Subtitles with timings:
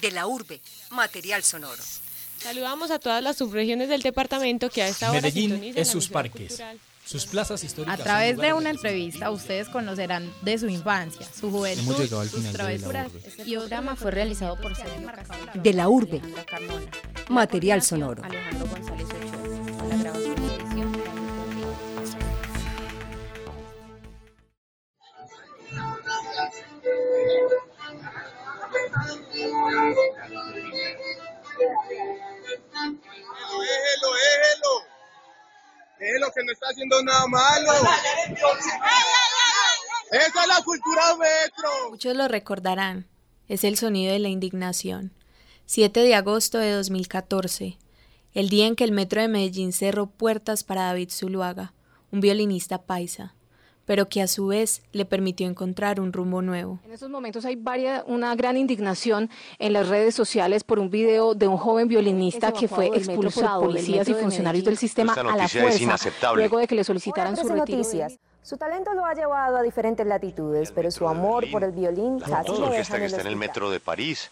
[0.00, 1.82] De la urbe, material sonoro.
[2.38, 6.48] Saludamos a todas las subregiones del departamento que a esta hora Medellín es sus parques.
[6.48, 6.80] cultural.
[7.04, 8.00] Sus plazas A históricas.
[8.02, 12.28] través son de una entrevista ustedes conocerán de su infancia, su Hemos juventud, llegado al
[12.30, 13.08] sus travesuras.
[13.08, 13.20] urbe.
[13.36, 15.10] El programa fue realizado por Sergio
[15.54, 16.20] De la urbe,
[17.28, 18.22] material sonoro.
[18.24, 20.29] Alejandro González Ochoa.
[37.02, 37.72] Nada malo.
[40.10, 41.90] Esa es la cultura metro.
[41.90, 43.06] Muchos lo recordarán.
[43.48, 45.12] Es el sonido de la indignación.
[45.66, 47.78] 7 de agosto de 2014.
[48.32, 51.74] El día en que el metro de Medellín cerró puertas para David Zuluaga,
[52.12, 53.34] un violinista paisa,
[53.86, 56.78] pero que a su vez le permitió encontrar un rumbo nuevo.
[56.84, 61.34] En estos momentos hay varia- una gran indignación en las redes sociales por un video
[61.34, 65.24] de un joven violinista que fue expulsado por policías y funcionarios del sistema Esta a
[65.24, 66.42] la noticia es fuerza inaceptable.
[66.42, 67.78] luego de que le solicitaran su retiro.
[67.78, 68.18] noticias.
[68.42, 72.48] Su talento lo ha llevado a diferentes latitudes, pero su amor por el violín casi
[72.48, 74.30] lo orquesta deja que en el está en el metro de París.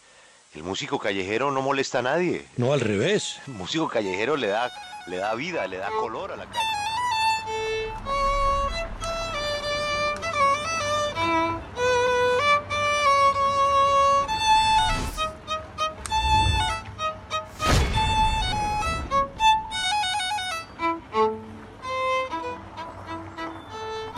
[0.55, 2.47] El músico callejero no molesta a nadie.
[2.57, 3.39] No, al revés.
[3.47, 4.71] El músico callejero le da,
[5.09, 6.59] le da vida, le da color a la calle.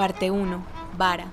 [0.00, 0.64] Parte 1.
[0.96, 1.30] Vara.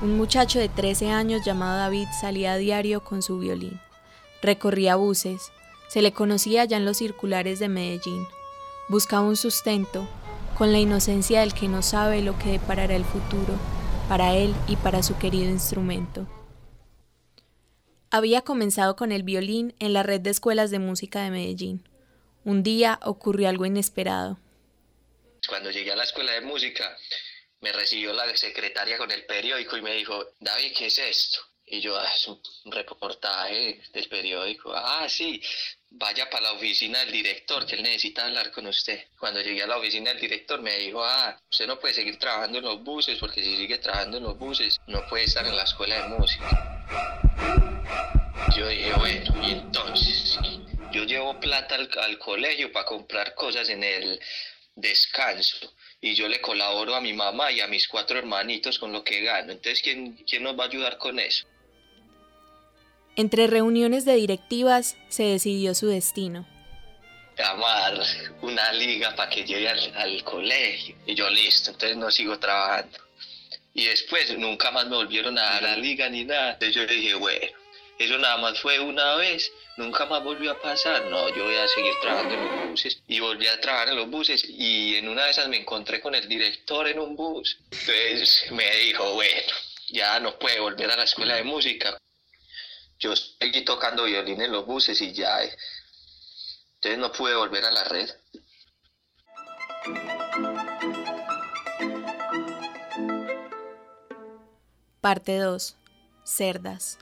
[0.00, 3.80] Un muchacho de 13 años llamado David salía a diario con su violín.
[4.40, 5.50] Recorría buses.
[5.88, 8.28] Se le conocía ya en los circulares de Medellín.
[8.88, 10.06] Buscaba un sustento,
[10.56, 13.54] con la inocencia del que no sabe lo que deparará el futuro,
[14.08, 16.28] para él y para su querido instrumento.
[18.12, 21.82] Había comenzado con el violín en la red de escuelas de música de Medellín.
[22.44, 24.38] Un día ocurrió algo inesperado.
[25.48, 26.96] Cuando llegué a la escuela de música,
[27.60, 31.40] me recibió la secretaria con el periódico y me dijo, David, ¿qué es esto?
[31.66, 32.40] Y yo, "Ah, es un
[32.72, 34.72] reportaje del periódico.
[34.74, 35.40] Ah, sí,
[35.90, 39.06] vaya para la oficina del director, que él necesita hablar con usted.
[39.18, 42.58] Cuando llegué a la oficina del director me dijo, ah, usted no puede seguir trabajando
[42.58, 45.62] en los buses, porque si sigue trabajando en los buses, no puede estar en la
[45.62, 46.48] escuela de música.
[48.56, 50.38] Yo dije, bueno, y entonces,
[50.92, 54.20] yo llevo plata al, al colegio para comprar cosas en el
[54.80, 59.04] descanso y yo le colaboro a mi mamá y a mis cuatro hermanitos con lo
[59.04, 59.52] que gano.
[59.52, 61.46] Entonces, ¿quién, quién nos va a ayudar con eso?
[63.16, 66.46] Entre reuniones de directivas se decidió su destino.
[67.36, 68.00] Llamar
[68.40, 70.96] una liga para que llegue al, al colegio.
[71.06, 72.98] Y yo listo, entonces no sigo trabajando.
[73.74, 76.52] Y después nunca más me volvieron a dar la liga ni nada.
[76.52, 77.59] Entonces yo dije, bueno,
[78.00, 81.04] eso nada más fue una vez, nunca más volvió a pasar.
[81.04, 83.02] No, yo voy a seguir trabajando en los buses.
[83.06, 86.14] Y volví a trabajar en los buses y en una de esas me encontré con
[86.14, 87.58] el director en un bus.
[87.70, 89.52] Entonces me dijo, bueno,
[89.90, 91.98] ya no puede volver a la escuela de música.
[92.98, 95.44] Yo seguí tocando violín en los buses y ya.
[95.44, 95.54] eh.
[96.76, 98.08] Entonces no pude volver a la red.
[105.02, 105.76] Parte 2.
[106.24, 106.98] Cerdas.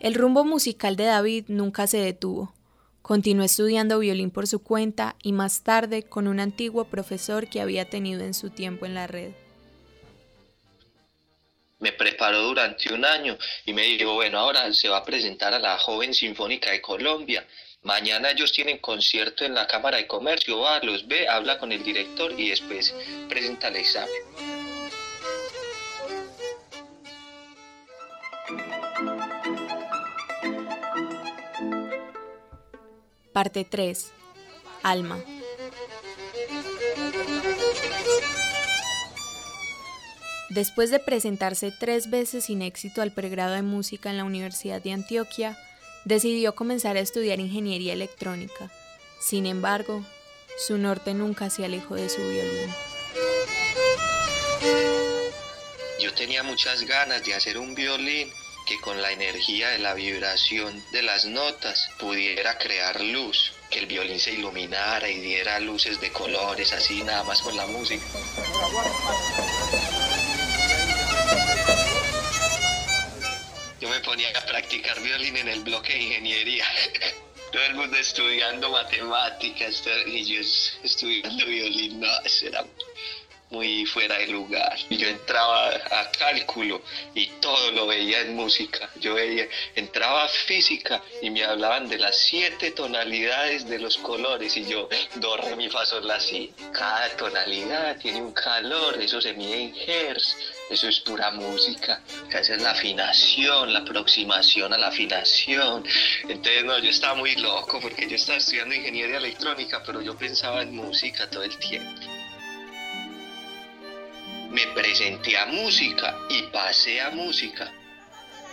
[0.00, 2.54] El rumbo musical de David nunca se detuvo.
[3.02, 7.84] Continuó estudiando violín por su cuenta y más tarde con un antiguo profesor que había
[7.84, 9.32] tenido en su tiempo en la red.
[11.80, 15.58] me preparó durante un año y me dijo, bueno, ahora se va a presentar a
[15.58, 17.46] la Joven Sinfónica de Colombia.
[17.82, 21.82] Mañana ellos tienen concierto en la Cámara de Comercio, va, los ve, habla con el
[21.82, 22.94] director y después
[23.28, 24.49] presenta el examen.
[33.40, 34.12] Parte 3.
[34.82, 35.18] Alma.
[40.50, 44.92] Después de presentarse tres veces sin éxito al pregrado de música en la Universidad de
[44.92, 45.56] Antioquia,
[46.04, 48.70] decidió comenzar a estudiar ingeniería electrónica.
[49.22, 50.04] Sin embargo,
[50.58, 52.70] su norte nunca se alejó de su violín.
[55.98, 58.30] Yo tenía muchas ganas de hacer un violín
[58.70, 63.86] que con la energía de la vibración de las notas pudiera crear luz, que el
[63.86, 68.04] violín se iluminara y diera luces de colores, así nada más con la música.
[73.80, 76.64] Yo me ponía a practicar violín en el bloque de ingeniería.
[77.50, 80.40] Todo el mundo estudiando matemáticas y yo
[80.84, 81.98] estudiando violín.
[81.98, 82.46] No, eso
[83.50, 84.78] muy fuera de lugar.
[84.88, 86.80] Yo entraba a cálculo
[87.14, 88.88] y todo lo veía en música.
[89.00, 94.56] Yo veía, entraba a física y me hablaban de las siete tonalidades de los colores
[94.56, 96.52] y yo, do, re, mi, fa, sol, la, si.
[96.72, 100.36] Cada tonalidad tiene un calor, eso se mide en hertz.
[100.70, 102.00] Eso es pura música.
[102.30, 105.84] Esa es la afinación, la aproximación a la afinación.
[106.28, 110.62] Entonces, no, yo estaba muy loco porque yo estaba estudiando ingeniería electrónica, pero yo pensaba
[110.62, 112.09] en música todo el tiempo
[114.50, 117.72] me presenté a música y pasé a música.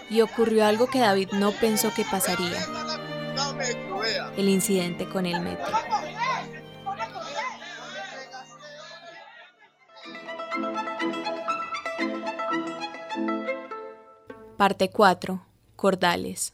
[0.09, 2.65] Y ocurrió algo que David no pensó que pasaría.
[4.37, 5.73] El incidente con el metro.
[14.57, 15.45] Parte 4.
[15.75, 16.53] Cordales.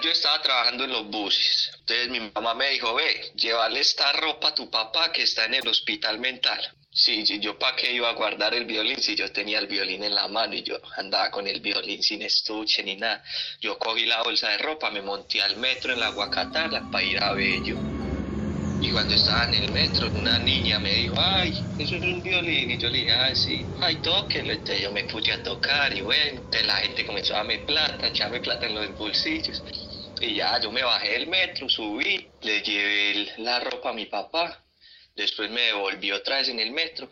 [0.00, 1.70] Yo estaba trabajando en los buses.
[1.80, 5.54] Entonces mi mamá me dijo, ve, llévale esta ropa a tu papá que está en
[5.54, 6.60] el hospital mental.
[6.92, 10.14] Sí, yo para qué iba a guardar el violín si yo tenía el violín en
[10.14, 13.22] la mano y yo andaba con el violín sin estuche ni nada.
[13.60, 17.22] Yo cogí la bolsa de ropa, me monté al metro en la Guacatala para ir
[17.22, 17.78] a Bello.
[18.82, 22.70] Y cuando estaba en el metro, una niña me dijo, ay, eso es un violín.
[22.70, 24.52] Y yo le dije, ah, sí, ay, tóquelo.
[24.52, 28.08] Entonces yo me puse a tocar y bueno, entonces la gente comenzó a darme plata,
[28.08, 29.62] echarme plata en los bolsillos.
[30.20, 34.62] Y ya, yo me bajé del metro, subí, le llevé la ropa a mi papá.
[35.16, 37.10] Después me devolví otra vez en el metro.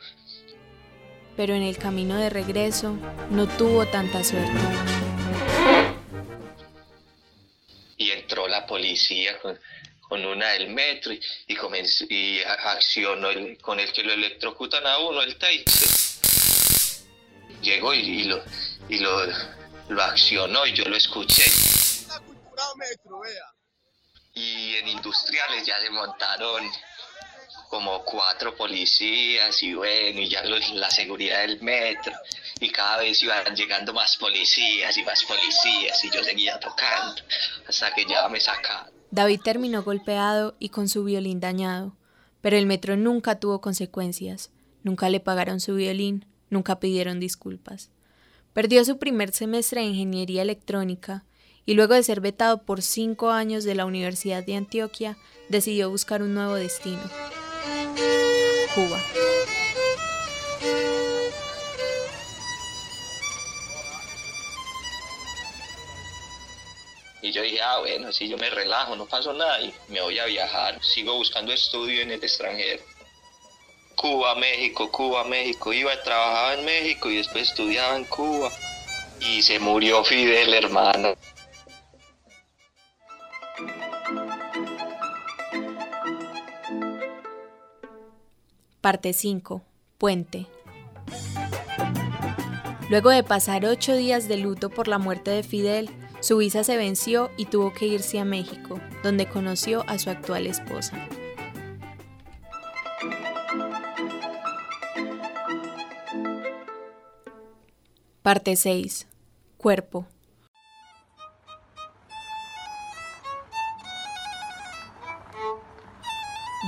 [1.35, 2.99] Pero en el camino de regreso
[3.31, 4.53] no tuvo tanta suerte.
[7.97, 9.59] Y entró la policía con,
[10.03, 14.87] con una del metro y, y, comenzó, y accionó el, con el que lo electrocutan
[14.87, 15.65] a uno, el taser.
[17.63, 18.43] Llegó y, y, lo,
[18.91, 19.27] y lo,
[19.89, 21.78] lo accionó y yo lo escuché.
[24.35, 26.65] Y en industriales ya se montaron
[27.69, 32.13] como cuatro policías y bueno, y ya los, la seguridad del metro.
[32.61, 37.23] Y cada vez iban llegando más policías y más policías y yo seguía tocando
[37.69, 38.93] hasta que ya me sacaron.
[39.11, 41.97] David terminó golpeado y con su violín dañado,
[42.41, 44.51] pero el metro nunca tuvo consecuencias,
[44.83, 47.91] nunca le pagaron su violín, nunca pidieron disculpas.
[48.53, 51.25] Perdió su primer semestre de ingeniería electrónica
[51.69, 55.19] y luego de ser vetado por cinco años de la Universidad de Antioquia,
[55.51, 57.03] decidió buscar un nuevo destino.
[58.75, 58.99] Cuba.
[67.21, 70.19] Y yo dije, ah, bueno, si yo me relajo, no pasó nada y me voy
[70.19, 70.83] a viajar.
[70.83, 72.83] Sigo buscando estudio en el extranjero.
[73.95, 75.75] Cuba, México, Cuba, México.
[75.75, 78.51] Iba, trabajaba en México y después estudiaba en Cuba.
[79.21, 81.15] Y se murió Fidel, hermano.
[88.81, 89.63] Parte 5.
[89.99, 90.47] Puente.
[92.89, 95.91] Luego de pasar ocho días de luto por la muerte de Fidel,
[96.21, 100.47] su visa se venció y tuvo que irse a México, donde conoció a su actual
[100.47, 100.97] esposa.
[108.23, 109.09] Parte 6.
[109.57, 110.07] Cuerpo.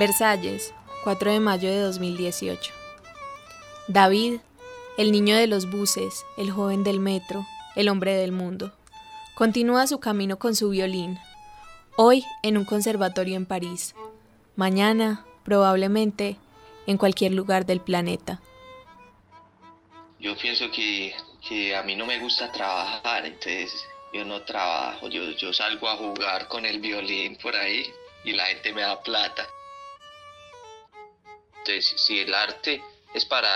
[0.01, 2.73] Versalles, 4 de mayo de 2018.
[3.89, 4.41] David,
[4.99, 8.73] el niño de los buses, el joven del metro, el hombre del mundo,
[9.35, 11.19] continúa su camino con su violín,
[11.97, 13.95] hoy en un conservatorio en París,
[14.57, 16.37] mañana, probablemente,
[16.87, 18.43] en cualquier lugar del planeta.
[20.19, 21.15] Yo pienso que,
[21.49, 23.73] que a mí no me gusta trabajar, entonces
[24.13, 27.91] yo no trabajo, yo, yo salgo a jugar con el violín por ahí
[28.23, 29.47] y la gente me da plata.
[31.81, 32.83] Si el arte
[33.15, 33.49] es para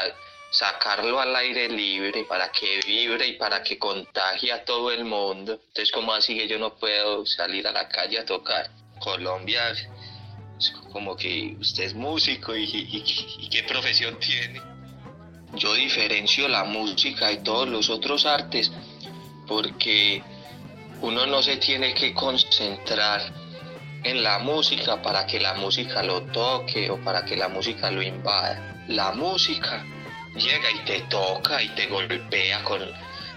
[0.50, 5.54] sacarlo al aire libre, para que vibre y para que contagie a todo el mundo,
[5.54, 8.70] entonces, ¿cómo así que yo no puedo salir a la calle a tocar?
[9.00, 14.60] Colombia es como que usted es músico y, y qué profesión tiene.
[15.54, 18.70] Yo diferencio la música y todos los otros artes
[19.46, 20.22] porque
[21.00, 23.43] uno no se tiene que concentrar
[24.04, 28.02] en la música para que la música lo toque o para que la música lo
[28.02, 28.84] invada.
[28.88, 29.82] La música
[30.36, 32.80] llega y te toca y te golpea con,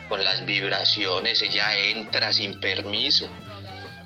[0.10, 3.30] con las vibraciones, ella entra sin permiso.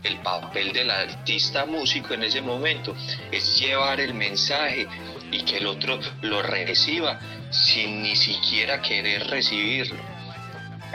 [0.03, 2.96] El papel del artista músico en ese momento
[3.32, 4.88] es llevar el mensaje
[5.32, 7.20] y que el otro lo reciba
[7.51, 10.21] sin ni siquiera querer recibirlo.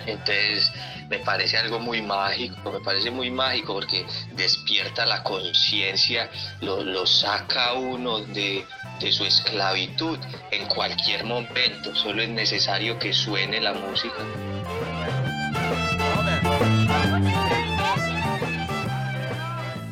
[0.07, 0.73] Entonces
[1.09, 7.07] me parece algo muy mágico, me parece muy mágico porque despierta la conciencia, lo, lo,
[7.07, 8.65] saca uno de,
[9.01, 10.19] de su esclavitud
[10.51, 14.17] en cualquier momento, solo es necesario que suene la música.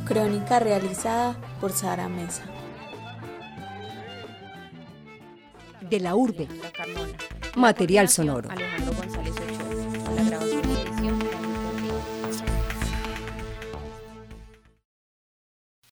[0.05, 2.43] Crónica realizada por Sara Mesa.
[5.81, 6.47] De la urbe.
[7.57, 8.51] Material sonoro.
[8.51, 8.93] Alejandro